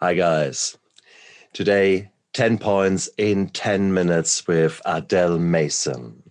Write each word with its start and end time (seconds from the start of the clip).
Hi, 0.00 0.14
guys. 0.14 0.76
Today, 1.54 2.10
10 2.34 2.58
points 2.58 3.08
in 3.16 3.48
10 3.48 3.94
minutes 3.94 4.46
with 4.46 4.82
Adele 4.84 5.38
Mason. 5.38 6.22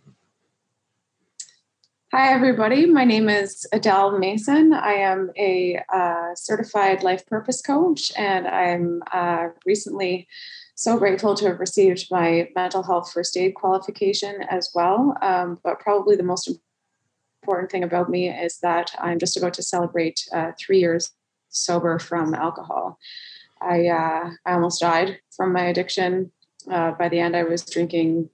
Hi, 2.13 2.31
everybody. 2.31 2.85
My 2.85 3.03
name 3.03 3.27
is 3.27 3.65
Adele 3.73 4.19
Mason. 4.19 4.73
I 4.73 4.93
am 4.93 5.31
a 5.35 5.81
uh, 5.91 6.35
certified 6.35 7.01
life 7.01 7.25
purpose 7.25 7.61
coach, 7.61 8.11
and 8.15 8.47
I'm 8.47 9.01
uh, 9.11 9.47
recently 9.65 10.27
so 10.77 10.95
grateful 10.95 11.33
to 11.33 11.47
have 11.47 11.59
received 11.59 12.05
my 12.11 12.49
mental 12.55 12.83
health 12.83 13.11
first 13.11 13.35
aid 13.35 13.55
qualification 13.55 14.43
as 14.47 14.69
well. 14.75 15.17
Um, 15.23 15.59
but 15.63 15.79
probably 15.79 16.15
the 16.15 16.21
most 16.21 16.47
important 17.41 17.71
thing 17.71 17.83
about 17.83 18.11
me 18.11 18.29
is 18.29 18.59
that 18.59 18.91
I'm 18.99 19.17
just 19.17 19.35
about 19.35 19.55
to 19.55 19.63
celebrate 19.63 20.23
uh, 20.31 20.51
three 20.59 20.79
years 20.79 21.13
sober 21.49 21.97
from 21.97 22.35
alcohol. 22.35 22.99
I 23.59 23.87
uh, 23.87 24.29
I 24.45 24.53
almost 24.53 24.79
died 24.79 25.19
from 25.35 25.51
my 25.51 25.63
addiction. 25.63 26.31
Uh, 26.69 26.91
by 26.91 27.09
the 27.09 27.19
end, 27.19 27.35
I 27.35 27.43
was 27.43 27.65
drinking 27.65 28.29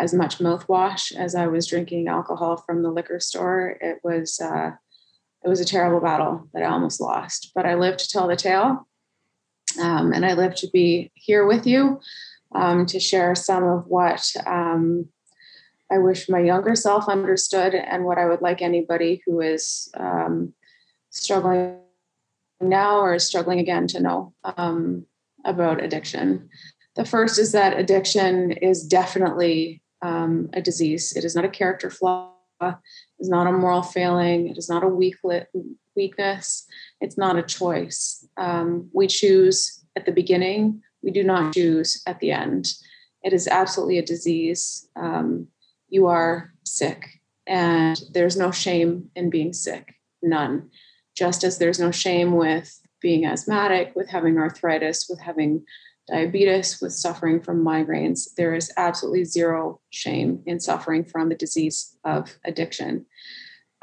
as 0.00 0.12
much 0.12 0.38
mouthwash 0.38 1.14
as 1.14 1.36
I 1.36 1.46
was 1.46 1.68
drinking 1.68 2.08
alcohol 2.08 2.56
from 2.56 2.82
the 2.82 2.90
liquor 2.90 3.20
store. 3.20 3.78
It 3.80 4.00
was 4.02 4.40
uh, 4.40 4.72
it 5.44 5.48
was 5.48 5.60
a 5.60 5.64
terrible 5.64 6.00
battle 6.00 6.48
that 6.54 6.64
I 6.64 6.66
almost 6.66 7.00
lost, 7.00 7.52
but 7.54 7.66
I 7.66 7.76
lived 7.76 8.00
to 8.00 8.08
tell 8.08 8.26
the 8.26 8.34
tale, 8.34 8.88
um, 9.80 10.12
and 10.12 10.24
I 10.24 10.34
lived 10.34 10.58
to 10.58 10.68
be 10.68 11.10
here 11.14 11.46
with 11.46 11.66
you 11.66 12.00
um, 12.54 12.86
to 12.86 13.00
share 13.00 13.34
some 13.34 13.64
of 13.64 13.86
what 13.86 14.32
um, 14.46 15.08
I 15.90 15.98
wish 15.98 16.28
my 16.28 16.40
younger 16.40 16.74
self 16.74 17.08
understood, 17.08 17.74
and 17.74 18.04
what 18.04 18.18
I 18.18 18.26
would 18.26 18.40
like 18.40 18.62
anybody 18.62 19.22
who 19.26 19.40
is 19.40 19.90
um, 19.96 20.54
struggling 21.10 21.78
now 22.60 23.00
or 23.00 23.14
is 23.14 23.26
struggling 23.26 23.58
again 23.58 23.86
to 23.88 24.00
know 24.00 24.32
um, 24.56 25.06
about 25.44 25.82
addiction. 25.82 26.48
The 26.96 27.04
first 27.04 27.38
is 27.38 27.52
that 27.52 27.78
addiction 27.78 28.52
is 28.52 28.86
definitely 28.86 29.82
um, 30.02 30.50
a 30.52 30.62
disease. 30.62 31.12
It 31.16 31.24
is 31.24 31.34
not 31.34 31.44
a 31.44 31.48
character 31.50 31.90
flaw. 31.90 32.30
It 32.60 32.76
is 33.18 33.28
not 33.28 33.46
a 33.46 33.52
moral 33.52 33.82
failing. 33.82 34.48
It 34.48 34.58
is 34.58 34.68
not 34.68 34.84
a 34.84 34.88
weakness. 35.96 36.66
It's 37.00 37.18
not 37.18 37.38
a 37.38 37.42
choice. 37.42 38.26
Um, 38.36 38.88
we 38.92 39.06
choose 39.06 39.84
at 39.96 40.06
the 40.06 40.12
beginning. 40.12 40.82
We 41.02 41.10
do 41.10 41.22
not 41.22 41.54
choose 41.54 42.02
at 42.06 42.20
the 42.20 42.32
end. 42.32 42.72
It 43.22 43.32
is 43.32 43.48
absolutely 43.48 43.98
a 43.98 44.04
disease. 44.04 44.88
Um, 44.96 45.48
you 45.88 46.06
are 46.06 46.52
sick, 46.64 47.20
and 47.46 48.00
there's 48.12 48.36
no 48.36 48.50
shame 48.50 49.10
in 49.14 49.30
being 49.30 49.52
sick. 49.52 49.94
None 50.22 50.70
just 51.14 51.44
as 51.44 51.58
there's 51.58 51.78
no 51.78 51.90
shame 51.90 52.32
with 52.32 52.80
being 53.00 53.24
asthmatic, 53.24 53.94
with 53.94 54.08
having 54.08 54.38
arthritis, 54.38 55.06
with 55.08 55.20
having 55.20 55.64
diabetes, 56.08 56.80
with 56.80 56.92
suffering 56.92 57.40
from 57.40 57.64
migraines, 57.64 58.34
there 58.36 58.54
is 58.54 58.72
absolutely 58.76 59.24
zero 59.24 59.80
shame 59.90 60.42
in 60.46 60.60
suffering 60.60 61.04
from 61.04 61.28
the 61.28 61.34
disease 61.34 61.96
of 62.04 62.36
addiction. 62.44 63.06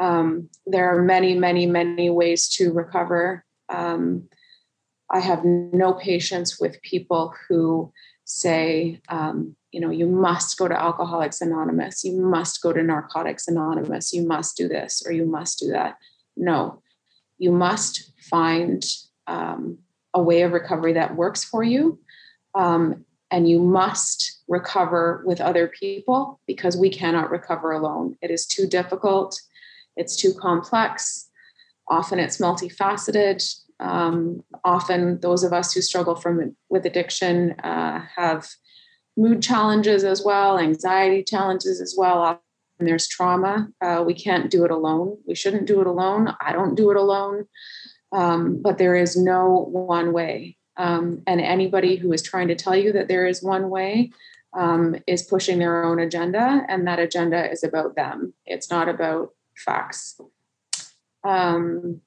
Um, 0.02 0.50
there 0.66 0.94
are 0.94 1.02
many, 1.02 1.38
many, 1.38 1.68
many 1.68 2.10
ways 2.10 2.50
to 2.50 2.74
recover. 2.74 3.46
Um, 3.70 4.28
I 5.12 5.20
have 5.20 5.46
no 5.46 5.94
patience 5.94 6.60
with 6.60 6.82
people 6.82 7.36
who 7.48 7.94
say, 8.26 9.00
um, 9.10 9.56
you 9.72 9.80
know, 9.80 9.92
you 9.92 10.08
must 10.08 10.58
go 10.58 10.68
to 10.68 10.82
Alcoholics 10.82 11.40
Anonymous, 11.40 12.04
you 12.04 12.20
must 12.20 12.64
go 12.64 12.74
to 12.74 12.82
Narcotics 12.82 13.48
Anonymous, 13.48 14.12
you 14.12 14.26
must 14.26 14.58
do 14.58 14.68
this 14.68 15.04
or 15.06 15.12
you 15.12 15.26
must 15.26 15.60
do 15.60 15.68
that. 15.68 15.98
No, 16.36 16.82
you 17.38 17.52
must 17.52 18.12
find 18.20 18.84
um, 19.28 19.78
a 20.16 20.22
way 20.22 20.42
of 20.42 20.52
recovery 20.52 20.94
that 20.94 21.16
works 21.16 21.44
for 21.44 21.64
you. 21.64 22.00
Um, 22.56 23.06
and 23.30 23.48
you 23.48 23.60
must 23.60 24.42
recover 24.48 25.24
with 25.26 25.40
other 25.40 25.68
people 25.68 26.40
because 26.48 26.76
we 26.76 26.90
cannot 26.90 27.32
recover 27.32 27.72
alone. 27.72 28.18
It 28.22 28.30
is 28.30 28.46
too 28.46 28.68
difficult, 28.68 29.40
it's 29.96 30.16
too 30.16 30.34
complex. 30.34 31.30
Often 31.90 32.20
it's 32.20 32.38
multifaceted. 32.38 33.44
Um, 33.80 34.44
often 34.64 35.20
those 35.22 35.44
of 35.44 35.54
us 35.54 35.74
who 35.74 35.82
struggle 35.82 36.16
from 36.16 36.56
with 36.70 36.86
addiction 36.86 37.52
uh, 37.62 38.06
have 38.16 38.48
mood 39.18 39.42
challenges 39.42 40.04
as 40.04 40.24
well, 40.24 40.60
anxiety 40.60 41.24
challenges 41.24 41.82
as 41.82 41.96
well 41.98 42.40
Often 42.82 42.88
there's 42.88 43.08
trauma. 43.08 43.68
Uh, 43.80 44.04
we 44.04 44.16
can't 44.16 44.50
do 44.50 44.66
it 44.66 44.72
alone. 44.72 45.18
We 45.28 45.36
shouldn't 45.36 45.68
do 45.68 45.82
it 45.82 45.88
alone. 45.88 46.36
I 46.42 46.52
don't 46.52 46.74
do 46.74 46.90
it 46.90 46.98
alone. 46.98 47.46
Um, 48.12 48.60
but 48.60 48.80
there 48.80 48.96
is 48.96 49.16
no 49.16 49.68
one 49.70 50.14
way. 50.14 50.58
Um, 50.78 51.22
and 51.28 51.40
anybody 51.40 51.96
who 51.96 52.12
is 52.12 52.24
trying 52.24 52.48
to 52.48 52.56
tell 52.56 52.76
you 52.76 52.92
that 52.94 53.08
there 53.08 53.28
is 53.28 53.44
one 53.44 53.70
way 53.70 54.12
um, 54.58 54.96
is 55.06 55.22
pushing 55.22 55.60
their 55.60 55.84
own 55.84 56.00
agenda, 56.00 56.66
and 56.68 56.88
that 56.88 56.98
agenda 56.98 57.52
is 57.52 57.64
about 57.64 57.96
them. 57.96 58.34
It's 58.48 58.72
not 58.72 58.90
about 58.90 59.30
facts. 59.58 60.20
Um, 61.24 62.02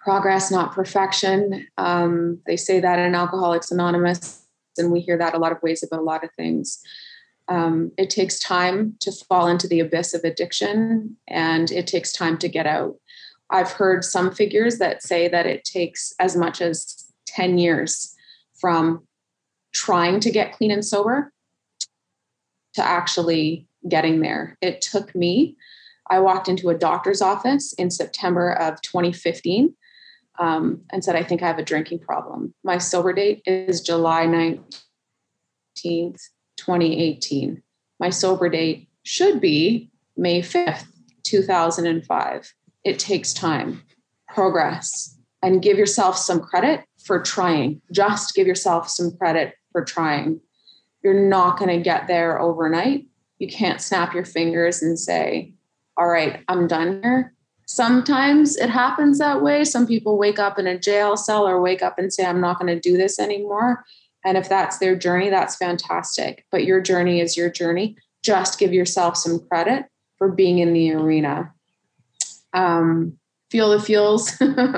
progress, 0.00 0.50
not 0.50 0.72
perfection. 0.72 1.66
Um, 1.76 2.40
they 2.46 2.56
say 2.56 2.80
that 2.80 2.98
in 2.98 3.14
Alcoholics 3.14 3.70
Anonymous, 3.70 4.46
and 4.76 4.92
we 4.92 5.00
hear 5.00 5.18
that 5.18 5.34
a 5.34 5.38
lot 5.38 5.52
of 5.52 5.62
ways 5.62 5.82
about 5.82 6.00
a 6.00 6.04
lot 6.04 6.24
of 6.24 6.30
things. 6.32 6.80
Um, 7.48 7.92
it 7.96 8.10
takes 8.10 8.38
time 8.38 8.94
to 9.00 9.10
fall 9.10 9.48
into 9.48 9.66
the 9.66 9.80
abyss 9.80 10.12
of 10.12 10.22
addiction 10.22 11.16
and 11.26 11.70
it 11.70 11.86
takes 11.86 12.12
time 12.12 12.36
to 12.38 12.48
get 12.48 12.66
out. 12.66 12.96
I've 13.50 13.72
heard 13.72 14.04
some 14.04 14.30
figures 14.30 14.78
that 14.78 15.02
say 15.02 15.28
that 15.28 15.46
it 15.46 15.64
takes 15.64 16.12
as 16.20 16.36
much 16.36 16.60
as 16.60 17.10
10 17.26 17.56
years 17.56 18.14
from 18.60 19.06
trying 19.72 20.20
to 20.20 20.30
get 20.30 20.52
clean 20.52 20.70
and 20.70 20.84
sober 20.84 21.32
to 22.74 22.84
actually 22.84 23.66
getting 23.88 24.20
there. 24.20 24.58
It 24.60 24.82
took 24.82 25.14
me, 25.14 25.56
I 26.10 26.20
walked 26.20 26.48
into 26.48 26.70
a 26.70 26.78
doctor's 26.78 27.20
office 27.20 27.72
in 27.74 27.90
September 27.90 28.52
of 28.52 28.80
2015 28.82 29.74
um, 30.38 30.82
and 30.90 31.04
said, 31.04 31.16
I 31.16 31.22
think 31.22 31.42
I 31.42 31.46
have 31.46 31.58
a 31.58 31.64
drinking 31.64 32.00
problem. 32.00 32.54
My 32.64 32.78
sober 32.78 33.12
date 33.12 33.42
is 33.44 33.80
July 33.80 34.26
19th, 34.26 34.62
2018. 36.56 37.62
My 38.00 38.10
sober 38.10 38.48
date 38.48 38.88
should 39.02 39.40
be 39.40 39.90
May 40.16 40.40
5th, 40.42 40.86
2005. 41.24 42.54
It 42.84 42.98
takes 42.98 43.32
time, 43.32 43.82
progress, 44.28 45.16
and 45.42 45.62
give 45.62 45.78
yourself 45.78 46.16
some 46.16 46.40
credit 46.40 46.84
for 47.04 47.20
trying. 47.20 47.80
Just 47.92 48.34
give 48.34 48.46
yourself 48.46 48.88
some 48.88 49.16
credit 49.16 49.54
for 49.72 49.84
trying. 49.84 50.40
You're 51.02 51.28
not 51.28 51.58
going 51.58 51.76
to 51.76 51.82
get 51.82 52.06
there 52.06 52.40
overnight. 52.40 53.06
You 53.38 53.48
can't 53.48 53.80
snap 53.80 54.14
your 54.14 54.24
fingers 54.24 54.82
and 54.82 54.98
say, 54.98 55.54
All 55.98 56.06
right, 56.06 56.44
I'm 56.46 56.68
done 56.68 57.00
here. 57.02 57.34
Sometimes 57.66 58.56
it 58.56 58.70
happens 58.70 59.18
that 59.18 59.42
way. 59.42 59.64
Some 59.64 59.86
people 59.86 60.16
wake 60.16 60.38
up 60.38 60.58
in 60.58 60.66
a 60.66 60.78
jail 60.78 61.16
cell 61.16 61.46
or 61.46 61.60
wake 61.60 61.82
up 61.82 61.98
and 61.98 62.12
say, 62.12 62.24
I'm 62.24 62.40
not 62.40 62.58
going 62.58 62.72
to 62.72 62.80
do 62.80 62.96
this 62.96 63.18
anymore. 63.18 63.84
And 64.24 64.38
if 64.38 64.48
that's 64.48 64.78
their 64.78 64.96
journey, 64.96 65.28
that's 65.28 65.56
fantastic. 65.56 66.46
But 66.50 66.64
your 66.64 66.80
journey 66.80 67.20
is 67.20 67.36
your 67.36 67.50
journey. 67.50 67.96
Just 68.22 68.58
give 68.58 68.72
yourself 68.72 69.16
some 69.16 69.40
credit 69.48 69.86
for 70.18 70.30
being 70.30 70.60
in 70.60 70.72
the 70.72 70.92
arena. 70.92 71.52
Um, 72.54 73.18
feel 73.50 73.70
the 73.70 73.80
feels, 73.80 74.30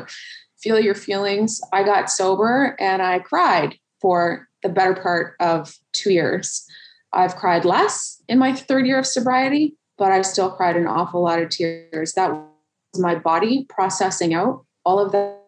feel 0.62 0.80
your 0.80 0.94
feelings. 0.94 1.60
I 1.72 1.82
got 1.82 2.10
sober 2.10 2.76
and 2.80 3.02
I 3.02 3.18
cried 3.18 3.76
for 4.00 4.48
the 4.62 4.68
better 4.68 4.94
part 4.94 5.34
of 5.38 5.74
two 5.92 6.12
years. 6.12 6.66
I've 7.12 7.36
cried 7.36 7.64
less 7.64 8.22
in 8.28 8.38
my 8.38 8.54
third 8.54 8.86
year 8.86 8.98
of 8.98 9.06
sobriety, 9.06 9.76
but 10.00 10.10
I 10.10 10.22
still 10.22 10.50
cried 10.50 10.76
an 10.76 10.86
awful 10.86 11.22
lot 11.22 11.42
of 11.42 11.50
tears. 11.50 12.14
That 12.14 12.32
was 12.32 13.00
my 13.00 13.14
body 13.14 13.66
processing 13.68 14.32
out 14.32 14.64
all 14.82 14.98
of 14.98 15.12
that, 15.12 15.42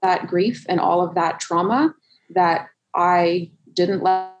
that 0.00 0.26
grief 0.26 0.64
and 0.66 0.80
all 0.80 1.06
of 1.06 1.14
that 1.14 1.40
trauma 1.40 1.94
that 2.30 2.68
I 2.96 3.50
didn't 3.74 4.02
let, 4.02 4.32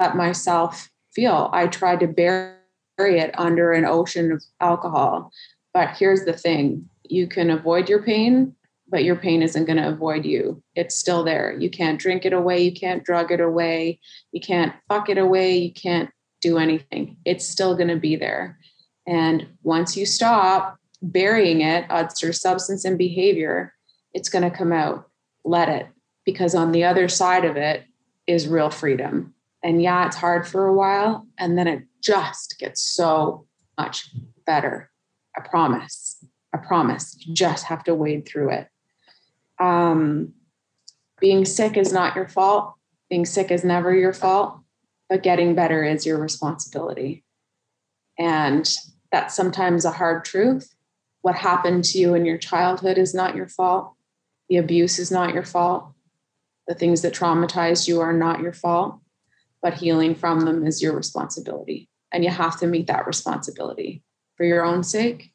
let 0.00 0.16
myself 0.16 0.90
feel. 1.14 1.50
I 1.52 1.68
tried 1.68 2.00
to 2.00 2.08
bury 2.08 2.56
it 2.98 3.30
under 3.38 3.72
an 3.72 3.84
ocean 3.84 4.32
of 4.32 4.42
alcohol. 4.60 5.30
But 5.72 5.96
here's 5.96 6.24
the 6.24 6.32
thing 6.32 6.90
you 7.08 7.28
can 7.28 7.48
avoid 7.48 7.88
your 7.88 8.02
pain, 8.02 8.56
but 8.88 9.04
your 9.04 9.14
pain 9.14 9.40
isn't 9.40 9.66
going 9.66 9.76
to 9.76 9.88
avoid 9.88 10.24
you. 10.24 10.60
It's 10.74 10.96
still 10.96 11.22
there. 11.22 11.56
You 11.56 11.70
can't 11.70 12.00
drink 12.00 12.24
it 12.24 12.32
away. 12.32 12.60
You 12.60 12.72
can't 12.72 13.04
drug 13.04 13.30
it 13.30 13.40
away. 13.40 14.00
You 14.32 14.40
can't 14.40 14.74
fuck 14.88 15.08
it 15.08 15.18
away. 15.18 15.58
You 15.58 15.72
can't 15.72 16.10
do 16.40 16.58
anything. 16.58 17.18
It's 17.24 17.48
still 17.48 17.76
going 17.76 17.88
to 17.88 17.96
be 17.96 18.16
there. 18.16 18.58
And 19.06 19.46
once 19.62 19.96
you 19.96 20.06
stop 20.06 20.78
burying 21.02 21.60
it, 21.60 21.86
odds 21.90 22.22
or 22.22 22.32
substance 22.32 22.84
and 22.84 22.98
behavior, 22.98 23.74
it's 24.12 24.28
going 24.28 24.48
to 24.48 24.56
come 24.56 24.72
out. 24.72 25.08
Let 25.44 25.68
it 25.68 25.86
because 26.24 26.54
on 26.54 26.72
the 26.72 26.84
other 26.84 27.08
side 27.08 27.44
of 27.44 27.56
it 27.56 27.84
is 28.26 28.48
real 28.48 28.70
freedom. 28.70 29.34
And 29.62 29.80
yeah, 29.80 30.06
it's 30.06 30.16
hard 30.16 30.46
for 30.46 30.66
a 30.66 30.74
while, 30.74 31.26
and 31.38 31.56
then 31.56 31.66
it 31.66 31.84
just 32.02 32.56
gets 32.58 32.82
so 32.82 33.46
much 33.78 34.10
better. 34.44 34.90
I 35.36 35.40
promise. 35.40 36.24
I 36.54 36.58
promise. 36.58 37.16
You 37.20 37.34
just 37.34 37.64
have 37.64 37.82
to 37.84 37.94
wade 37.94 38.26
through 38.26 38.50
it. 38.50 38.68
Um, 39.58 40.34
being 41.20 41.44
sick 41.44 41.76
is 41.76 41.92
not 41.92 42.14
your 42.14 42.28
fault. 42.28 42.74
Being 43.08 43.24
sick 43.24 43.50
is 43.50 43.64
never 43.64 43.94
your 43.94 44.12
fault, 44.12 44.58
but 45.08 45.22
getting 45.22 45.54
better 45.54 45.82
is 45.84 46.04
your 46.04 46.18
responsibility. 46.18 47.24
And 48.18 48.68
that's 49.16 49.34
sometimes 49.34 49.86
a 49.86 49.92
hard 49.92 50.26
truth. 50.26 50.74
What 51.22 51.36
happened 51.36 51.84
to 51.84 51.98
you 51.98 52.12
in 52.12 52.26
your 52.26 52.36
childhood 52.36 52.98
is 52.98 53.14
not 53.14 53.34
your 53.34 53.48
fault. 53.48 53.94
The 54.50 54.58
abuse 54.58 54.98
is 54.98 55.10
not 55.10 55.32
your 55.32 55.42
fault. 55.42 55.90
The 56.68 56.74
things 56.74 57.00
that 57.00 57.14
traumatized 57.14 57.88
you 57.88 58.02
are 58.02 58.12
not 58.12 58.40
your 58.40 58.52
fault, 58.52 58.98
but 59.62 59.72
healing 59.72 60.14
from 60.14 60.40
them 60.40 60.66
is 60.66 60.82
your 60.82 60.94
responsibility. 60.94 61.88
And 62.12 62.24
you 62.24 62.30
have 62.30 62.58
to 62.60 62.66
meet 62.66 62.88
that 62.88 63.06
responsibility 63.06 64.02
for 64.36 64.44
your 64.44 64.62
own 64.62 64.82
sake 64.82 65.32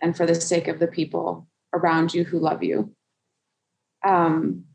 and 0.00 0.16
for 0.16 0.24
the 0.24 0.36
sake 0.36 0.68
of 0.68 0.78
the 0.78 0.86
people 0.86 1.48
around 1.74 2.14
you 2.14 2.22
who 2.22 2.38
love 2.38 2.62
you. 2.62 2.94
Um, 4.04 4.66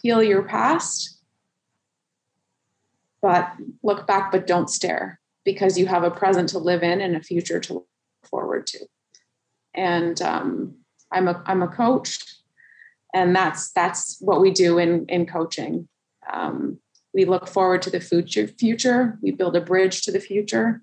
heal 0.00 0.22
your 0.22 0.44
past, 0.44 1.18
but 3.20 3.52
look 3.82 4.06
back, 4.06 4.30
but 4.30 4.46
don't 4.46 4.70
stare 4.70 5.18
because 5.44 5.78
you 5.78 5.86
have 5.86 6.04
a 6.04 6.10
present 6.10 6.48
to 6.50 6.58
live 6.58 6.82
in 6.82 7.00
and 7.00 7.16
a 7.16 7.22
future 7.22 7.60
to 7.60 7.74
look 7.74 7.88
forward 8.24 8.66
to. 8.68 8.78
And 9.74 10.20
um, 10.22 10.76
I'm 11.10 11.28
a 11.28 11.42
I'm 11.46 11.62
a 11.62 11.68
coach, 11.68 12.18
and 13.14 13.34
that's 13.34 13.72
that's 13.72 14.18
what 14.20 14.40
we 14.40 14.50
do 14.50 14.78
in 14.78 15.06
in 15.06 15.26
coaching. 15.26 15.88
Um, 16.32 16.78
we 17.14 17.24
look 17.24 17.48
forward 17.48 17.82
to 17.82 17.90
the 17.90 18.00
future. 18.00 18.46
Future. 18.46 19.18
We 19.22 19.30
build 19.30 19.56
a 19.56 19.60
bridge 19.60 20.02
to 20.02 20.12
the 20.12 20.20
future, 20.20 20.82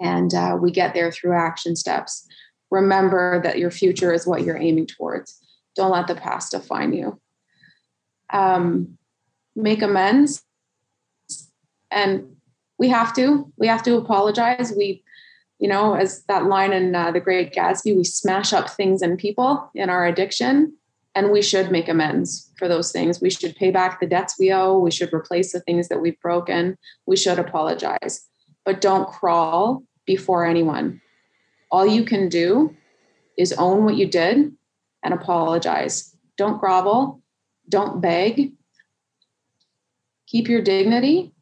and 0.00 0.32
uh, 0.34 0.56
we 0.60 0.70
get 0.70 0.94
there 0.94 1.10
through 1.10 1.34
action 1.34 1.76
steps. 1.76 2.26
Remember 2.70 3.40
that 3.42 3.58
your 3.58 3.70
future 3.70 4.12
is 4.12 4.26
what 4.26 4.42
you're 4.42 4.56
aiming 4.56 4.86
towards. 4.86 5.38
Don't 5.76 5.92
let 5.92 6.06
the 6.06 6.14
past 6.14 6.52
define 6.52 6.92
you. 6.92 7.20
Um, 8.30 8.98
make 9.54 9.82
amends, 9.82 10.42
and 11.90 12.36
we 12.82 12.88
have 12.88 13.14
to. 13.14 13.48
We 13.58 13.68
have 13.68 13.84
to 13.84 13.94
apologize. 13.94 14.74
We, 14.76 15.04
you 15.60 15.68
know, 15.68 15.94
as 15.94 16.24
that 16.24 16.46
line 16.46 16.72
in 16.72 16.96
uh, 16.96 17.12
The 17.12 17.20
Great 17.20 17.54
Gatsby, 17.54 17.96
we 17.96 18.02
smash 18.02 18.52
up 18.52 18.68
things 18.68 19.02
and 19.02 19.16
people 19.16 19.70
in 19.72 19.88
our 19.88 20.04
addiction, 20.04 20.76
and 21.14 21.30
we 21.30 21.42
should 21.42 21.70
make 21.70 21.88
amends 21.88 22.50
for 22.58 22.66
those 22.66 22.90
things. 22.90 23.20
We 23.20 23.30
should 23.30 23.54
pay 23.54 23.70
back 23.70 24.00
the 24.00 24.08
debts 24.08 24.36
we 24.36 24.50
owe. 24.50 24.76
We 24.76 24.90
should 24.90 25.14
replace 25.14 25.52
the 25.52 25.60
things 25.60 25.86
that 25.90 26.00
we've 26.00 26.18
broken. 26.20 26.76
We 27.06 27.16
should 27.16 27.38
apologize, 27.38 28.28
but 28.64 28.80
don't 28.80 29.06
crawl 29.06 29.84
before 30.04 30.44
anyone. 30.44 31.00
All 31.70 31.86
you 31.86 32.04
can 32.04 32.28
do 32.28 32.74
is 33.38 33.52
own 33.52 33.84
what 33.84 33.94
you 33.94 34.08
did 34.08 34.56
and 35.04 35.14
apologize. 35.14 36.16
Don't 36.36 36.58
grovel. 36.58 37.22
Don't 37.68 38.00
beg. 38.00 38.54
Keep 40.26 40.48
your 40.48 40.62
dignity 40.62 41.32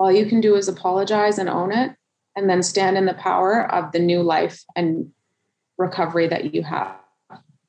all 0.00 0.10
you 0.10 0.24
can 0.24 0.40
do 0.40 0.56
is 0.56 0.66
apologize 0.66 1.38
and 1.38 1.48
own 1.48 1.70
it 1.70 1.94
and 2.34 2.48
then 2.48 2.62
stand 2.62 2.96
in 2.96 3.04
the 3.04 3.14
power 3.14 3.70
of 3.70 3.92
the 3.92 3.98
new 3.98 4.22
life 4.22 4.64
and 4.74 5.12
recovery 5.76 6.26
that 6.26 6.54
you 6.54 6.62
have. 6.62 6.96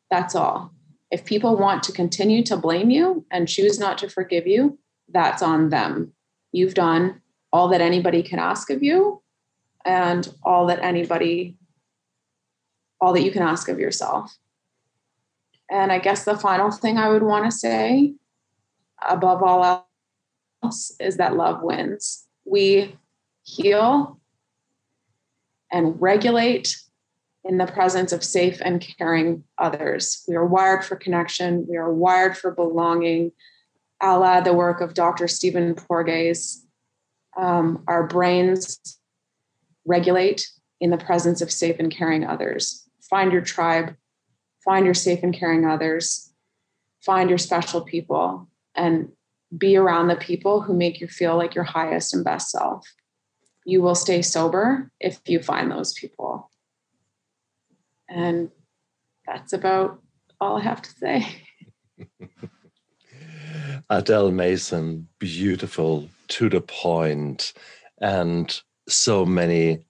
That's 0.10 0.34
all. 0.34 0.74
If 1.12 1.26
people 1.26 1.58
want 1.58 1.84
to 1.84 1.92
continue 1.92 2.42
to 2.46 2.56
blame 2.56 2.90
you 2.90 3.26
and 3.30 3.50
choose 3.50 3.78
not 3.78 3.98
to 3.98 4.10
forgive 4.10 4.48
you, 4.48 4.80
that's 5.10 5.42
on 5.42 5.70
them. 5.70 6.14
You've 6.54 6.74
done 6.74 7.22
all 7.52 7.68
that 7.68 7.82
anybody 7.82 8.24
can 8.24 8.40
ask 8.40 8.70
of 8.70 8.82
you 8.82 9.22
and 9.84 10.34
all 10.42 10.68
that 10.68 10.80
anybody 10.80 11.58
all 13.02 13.12
that 13.14 13.24
you 13.24 13.32
can 13.32 13.42
ask 13.42 13.68
of 13.68 13.80
yourself. 13.80 14.38
And 15.70 15.92
I 15.92 16.00
guess 16.00 16.24
the 16.24 16.38
final 16.38 16.72
thing 16.72 16.98
I 16.98 17.10
would 17.10 17.24
want 17.24 17.46
to 17.46 17.52
say 17.52 18.14
above 19.06 19.42
all 19.44 19.90
else 20.64 20.96
is 21.00 21.18
that 21.18 21.36
love 21.36 21.62
wins. 21.62 22.26
We 22.46 22.96
heal 23.44 24.20
and 25.72 26.02
regulate 26.02 26.76
in 27.44 27.58
the 27.58 27.66
presence 27.66 28.12
of 28.12 28.24
safe 28.24 28.62
and 28.62 28.86
caring 28.98 29.44
others. 29.58 30.24
We 30.28 30.36
are 30.36 30.46
wired 30.46 30.86
for 30.86 30.96
connection, 30.96 31.66
we 31.68 31.78
are 31.78 31.92
wired 31.92 32.38
for 32.38 32.52
belonging. 32.52 33.32
A 34.04 34.18
la 34.18 34.42
the 34.42 34.54
work 34.54 34.82
of 34.82 34.96
Dr. 34.96 35.28
Stephen 35.28 35.76
Porges, 35.76 36.66
um, 37.38 37.84
our 37.88 38.08
brains 38.08 38.80
regulate 39.86 40.50
in 40.80 40.90
the 40.90 40.98
presence 40.98 41.40
of 41.42 41.52
safe 41.52 41.76
and 41.78 41.92
caring 41.92 42.26
others. 42.26 42.90
Find 43.08 43.32
your 43.32 43.42
tribe, 43.42 43.96
find 44.66 44.86
your 44.86 44.96
safe 44.96 45.22
and 45.22 45.34
caring 45.34 45.66
others, 45.66 46.34
find 47.06 47.30
your 47.30 47.38
special 47.38 47.82
people, 47.82 48.50
and 48.74 49.10
be 49.58 49.76
around 49.76 50.08
the 50.08 50.16
people 50.16 50.62
who 50.62 50.74
make 50.74 51.02
you 51.02 51.08
feel 51.08 51.36
like 51.38 51.56
your 51.56 51.64
highest 51.64 52.14
and 52.14 52.24
best 52.24 52.52
self. 52.52 52.86
You 53.66 53.82
will 53.82 53.96
stay 53.96 54.22
sober 54.22 54.92
if 55.00 55.20
you 55.28 55.42
find 55.42 55.72
those 55.72 55.94
people. 55.94 56.50
And 58.10 58.50
that's 59.26 59.54
about 59.54 60.02
all 60.40 60.58
I 60.58 60.62
have 60.62 60.82
to 60.82 60.90
say. 60.90 61.28
Adele 63.90 64.32
Mason, 64.32 65.08
beautiful, 65.20 66.10
to 66.30 66.50
the 66.50 66.62
point, 66.62 67.54
and 68.00 68.62
so 68.88 69.26
many 69.26 69.86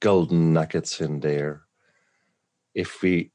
golden 0.00 0.52
nuggets 0.52 1.00
in 1.00 1.20
there. 1.20 1.62
If 2.74 3.02
we 3.02 3.30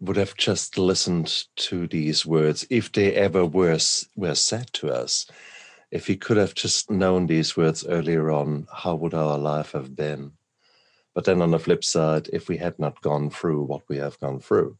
would 0.00 0.16
have 0.16 0.36
just 0.36 0.78
listened 0.78 1.44
to 1.56 1.86
these 1.86 2.24
words, 2.24 2.66
if 2.70 2.90
they 2.92 3.14
ever 3.14 3.44
were, 3.44 3.78
were 4.16 4.34
said 4.34 4.72
to 4.72 4.90
us, 4.90 5.26
if 5.90 6.08
we 6.08 6.16
could 6.16 6.36
have 6.36 6.54
just 6.54 6.90
known 6.90 7.26
these 7.26 7.56
words 7.56 7.86
earlier 7.86 8.30
on, 8.30 8.66
how 8.72 8.94
would 8.94 9.14
our 9.14 9.36
life 9.36 9.72
have 9.72 9.94
been? 9.94 10.32
But 11.14 11.24
then 11.24 11.42
on 11.42 11.50
the 11.50 11.58
flip 11.58 11.84
side, 11.84 12.30
if 12.32 12.48
we 12.48 12.56
had 12.56 12.78
not 12.78 13.00
gone 13.02 13.30
through 13.30 13.64
what 13.64 13.82
we 13.88 13.98
have 13.98 14.18
gone 14.20 14.40
through, 14.40 14.78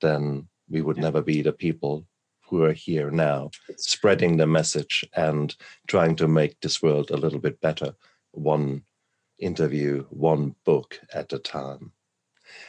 then 0.00 0.48
we 0.68 0.82
would 0.82 0.96
yeah. 0.96 1.04
never 1.04 1.22
be 1.22 1.42
the 1.42 1.52
people 1.52 2.06
who 2.42 2.64
are 2.64 2.72
here 2.72 3.10
now, 3.10 3.50
spreading 3.76 4.36
the 4.36 4.46
message 4.46 5.04
and 5.14 5.54
trying 5.86 6.16
to 6.16 6.26
make 6.26 6.60
this 6.60 6.82
world 6.82 7.10
a 7.10 7.16
little 7.16 7.38
bit 7.38 7.60
better, 7.60 7.94
one 8.32 8.82
interview, 9.38 10.04
one 10.10 10.54
book 10.64 11.00
at 11.14 11.32
a 11.32 11.38
time. 11.38 11.92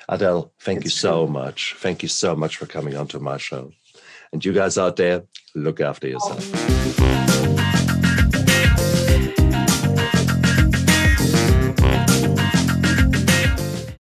Adele, 0.09 0.51
thank 0.59 0.77
it's 0.77 0.85
you 0.85 0.89
so 0.91 1.25
true. 1.25 1.33
much. 1.33 1.75
Thank 1.77 2.03
you 2.03 2.09
so 2.09 2.35
much 2.35 2.57
for 2.57 2.65
coming 2.65 2.95
onto 2.95 3.19
my 3.19 3.37
show. 3.37 3.71
And 4.33 4.43
you 4.43 4.53
guys 4.53 4.77
out 4.77 4.95
there, 4.95 5.23
look 5.55 5.81
after 5.81 6.07
yourself. 6.07 7.10